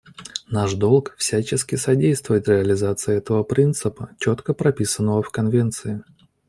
Наш 0.49 0.73
долг— 0.73 1.13
всячески 1.19 1.75
содействовать 1.75 2.47
реализации 2.47 3.15
этого 3.15 3.43
принципа, 3.43 4.09
четко 4.17 4.55
прописанного 4.55 5.21
в 5.21 5.29
Конвенции. 5.29 6.01